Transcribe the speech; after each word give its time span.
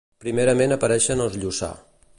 Primerament 0.23 0.73
apareixen 0.77 1.23
els 1.27 1.39
Lluçà. 1.45 1.73